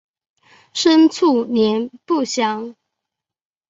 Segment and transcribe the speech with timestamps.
[0.73, 2.75] 生卒年不详。